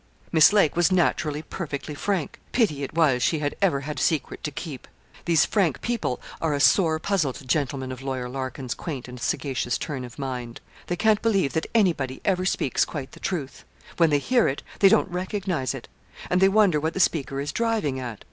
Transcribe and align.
Miss 0.31 0.51
Lake 0.51 0.75
was 0.75 0.91
naturally 0.91 1.43
perfectly 1.43 1.93
frank. 1.93 2.39
Pity 2.53 2.81
it 2.81 2.95
was 2.95 3.21
she 3.21 3.37
had 3.37 3.55
ever 3.61 3.81
had 3.81 3.99
a 3.99 4.01
secret 4.01 4.43
to 4.43 4.49
keep! 4.49 4.87
These 5.25 5.45
frank 5.45 5.79
people 5.81 6.19
are 6.41 6.55
a 6.55 6.59
sore 6.59 6.97
puzzle 6.97 7.33
to 7.33 7.45
gentlemen 7.45 7.91
of 7.91 8.01
Lawyer 8.01 8.27
Larkin's 8.27 8.73
quaint 8.73 9.07
and 9.07 9.21
sagacious 9.21 9.77
turn 9.77 10.03
of 10.03 10.17
mind. 10.17 10.59
They 10.87 10.95
can't 10.95 11.21
believe 11.21 11.53
that 11.53 11.67
anybody 11.75 12.19
ever 12.25 12.45
speaks 12.45 12.83
quite 12.83 13.11
the 13.11 13.19
truth: 13.19 13.63
when 13.97 14.09
they 14.09 14.17
hear 14.17 14.47
it 14.47 14.63
they 14.79 14.89
don't 14.89 15.07
recognise 15.07 15.75
it, 15.75 15.87
and 16.31 16.41
they 16.41 16.49
wonder 16.49 16.79
what 16.79 16.95
the 16.95 16.99
speaker 16.99 17.39
is 17.39 17.51
driving 17.51 17.99
at. 17.99 18.17